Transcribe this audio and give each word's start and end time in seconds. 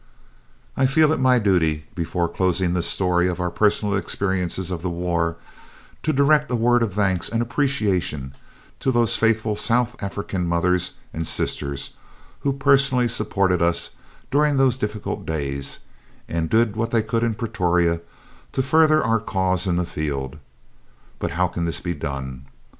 "I 0.75 0.87
feel 0.87 1.11
it 1.11 1.19
my 1.19 1.37
duty, 1.37 1.85
before 1.93 2.27
closing 2.27 2.73
this 2.73 2.87
story 2.87 3.27
of 3.27 3.39
our 3.39 3.51
personal 3.51 3.93
experiences 3.95 4.71
of 4.71 4.81
the 4.81 4.89
war, 4.89 5.35
to 6.01 6.11
direct 6.11 6.49
a 6.49 6.55
word 6.55 6.81
of 6.81 6.95
thanks 6.95 7.29
and 7.29 7.39
appreciation 7.39 8.33
to 8.79 8.91
those 8.91 9.15
faithful 9.15 9.55
South 9.55 9.95
African 10.01 10.47
mothers 10.47 10.93
and 11.13 11.27
sisters 11.27 11.91
who 12.39 12.51
personally 12.51 13.07
supported 13.07 13.61
us 13.61 13.91
during 14.31 14.57
those 14.57 14.75
difficult 14.75 15.23
days 15.23 15.77
and 16.27 16.49
did 16.49 16.75
what 16.75 16.89
they 16.89 17.03
could 17.03 17.21
in 17.21 17.35
Pretoria 17.35 18.01
to 18.53 18.63
further 18.63 19.03
our 19.03 19.19
cause 19.19 19.67
in 19.67 19.75
the 19.75 19.85
field. 19.85 20.39
But 21.19 21.29
how 21.37 21.45
can 21.47 21.65
this 21.65 21.79
be 21.79 21.93
done? 21.93 22.47